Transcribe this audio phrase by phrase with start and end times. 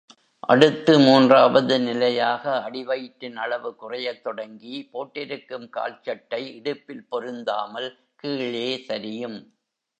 [0.43, 7.89] அடுத்து மூன்றாவது நிலையாக அடிவயிற்றின் அளவு குறையத் தொடங்கி போட்டிருக்கும் கால் சட்டை இடுப்பில் பொருந்தாமல்
[8.15, 9.39] கீழே சரியும்.